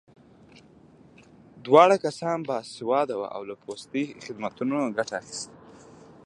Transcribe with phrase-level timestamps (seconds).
[1.65, 5.49] دواړه کسان باسواده وو او له پوستي خدمتونو ګټه اخیست